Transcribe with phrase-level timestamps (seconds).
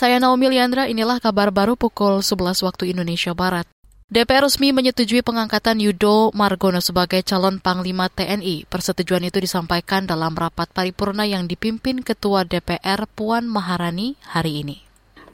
[0.00, 3.68] Saya Naomi Liandra, inilah kabar baru pukul 11 waktu Indonesia Barat.
[4.08, 8.64] DPR resmi menyetujui pengangkatan Yudo Margono sebagai calon Panglima TNI.
[8.64, 14.80] Persetujuan itu disampaikan dalam rapat paripurna yang dipimpin Ketua DPR Puan Maharani hari ini.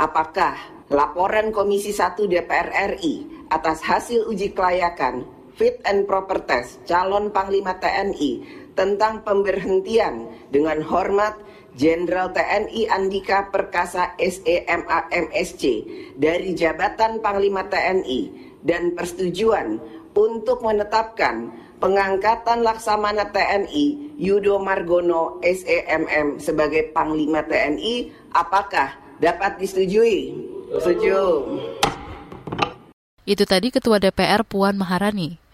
[0.02, 0.58] Apakah
[0.90, 7.78] laporan Komisi 1 DPR RI atas hasil uji kelayakan fit and proper test calon Panglima
[7.78, 11.38] TNI tentang pemberhentian dengan hormat
[11.76, 15.62] Jenderal TNI Andika Perkasa SEMA MSC
[16.16, 18.32] dari jabatan Panglima TNI
[18.64, 19.76] dan persetujuan
[20.16, 30.32] untuk menetapkan pengangkatan Laksamana TNI Yudo Margono SEMM sebagai Panglima TNI apakah dapat disetujui?
[30.80, 31.20] Setuju.
[33.28, 35.45] Itu tadi Ketua DPR Puan Maharani.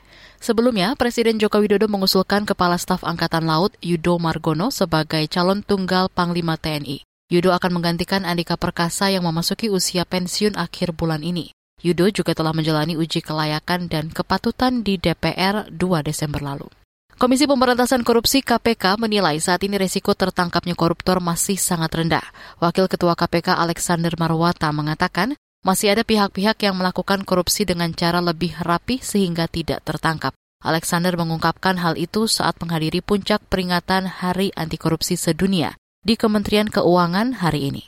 [0.43, 6.59] Sebelumnya, Presiden Joko Widodo mengusulkan Kepala Staf Angkatan Laut Yudo Margono sebagai calon tunggal Panglima
[6.59, 7.07] TNI.
[7.31, 11.55] Yudo akan menggantikan Andika Perkasa yang memasuki usia pensiun akhir bulan ini.
[11.79, 16.67] Yudo juga telah menjalani uji kelayakan dan kepatutan di DPR 2 Desember lalu.
[17.15, 22.27] Komisi Pemberantasan Korupsi KPK menilai saat ini resiko tertangkapnya koruptor masih sangat rendah.
[22.59, 28.59] Wakil Ketua KPK Alexander Marwata mengatakan masih ada pihak-pihak yang melakukan korupsi dengan cara lebih
[28.59, 30.35] rapi sehingga tidak tertangkap.
[30.63, 35.75] Alexander mengungkapkan hal itu saat menghadiri puncak peringatan Hari Anti Korupsi Sedunia
[36.07, 37.83] di Kementerian Keuangan hari ini.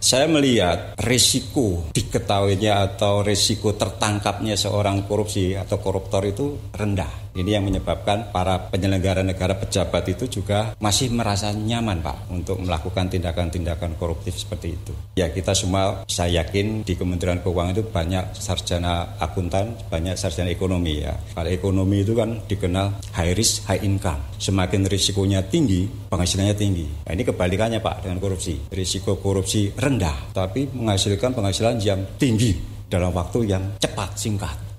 [0.00, 7.29] Saya melihat risiko diketahuinya atau risiko tertangkapnya seorang korupsi atau koruptor itu rendah.
[7.30, 13.06] Ini yang menyebabkan para penyelenggara negara pejabat itu juga masih merasa nyaman Pak untuk melakukan
[13.06, 14.92] tindakan-tindakan koruptif seperti itu.
[15.14, 21.06] Ya kita semua saya yakin di Kementerian Keuangan itu banyak sarjana akuntan, banyak sarjana ekonomi
[21.06, 21.14] ya.
[21.34, 24.18] Kalau ekonomi itu kan dikenal high risk, high income.
[24.40, 26.86] Semakin risikonya tinggi, penghasilannya tinggi.
[27.06, 28.72] Nah, ini kebalikannya Pak dengan korupsi.
[28.72, 32.56] Risiko korupsi rendah, tapi menghasilkan penghasilan yang tinggi
[32.90, 34.69] dalam waktu yang cepat, singkat.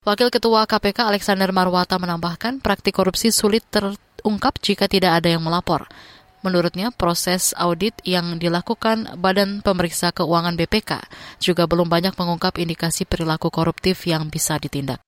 [0.00, 5.92] Wakil Ketua KPK Alexander Marwata menambahkan praktik korupsi sulit terungkap jika tidak ada yang melapor.
[6.40, 11.04] Menurutnya, proses audit yang dilakukan Badan Pemeriksa Keuangan BPK
[11.36, 15.04] juga belum banyak mengungkap indikasi perilaku koruptif yang bisa ditindak.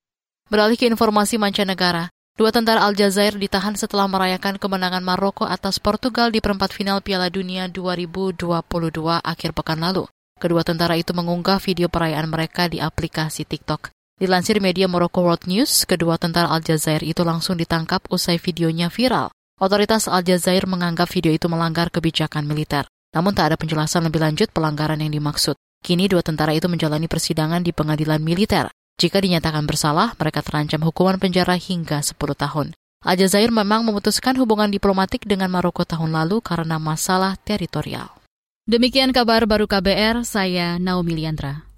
[0.52, 6.44] Beralih ke informasi mancanegara, dua tentara Aljazair ditahan setelah merayakan kemenangan Maroko atas Portugal di
[6.44, 8.44] perempat final Piala Dunia 2022
[9.24, 10.04] akhir pekan lalu.
[10.36, 14.01] Kedua tentara itu mengunggah video perayaan mereka di aplikasi TikTok.
[14.22, 19.34] Dilansir media Morocco World News, kedua tentara Aljazair itu langsung ditangkap usai videonya viral.
[19.58, 22.86] Otoritas Aljazair menganggap video itu melanggar kebijakan militer.
[23.18, 25.58] Namun tak ada penjelasan lebih lanjut pelanggaran yang dimaksud.
[25.82, 28.70] Kini dua tentara itu menjalani persidangan di pengadilan militer.
[28.94, 32.78] Jika dinyatakan bersalah, mereka terancam hukuman penjara hingga 10 tahun.
[33.02, 38.06] Aljazair memang memutuskan hubungan diplomatik dengan Maroko tahun lalu karena masalah teritorial.
[38.70, 41.71] Demikian kabar baru KBR, saya Naomi Liandra.